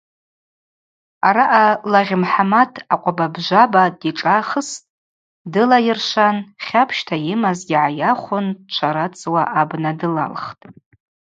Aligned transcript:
Араъа 1.27 1.67
Лагъь 1.91 2.15
Мхӏамат 2.21 2.73
акъвабабжваба 2.93 3.83
дишӏахыстӏ, 3.99 4.87
дылайыршван, 5.51 6.37
хьапщта 6.65 7.15
йымазгьи 7.27 7.75
гӏайахвын 7.81 8.47
дшварацуа 8.67 9.43
абна 9.59 9.91
дылалхтӏ. 9.99 10.63